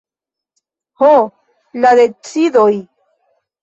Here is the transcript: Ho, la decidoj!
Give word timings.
Ho, 1.03 1.11
la 1.87 1.95
decidoj! 2.03 2.71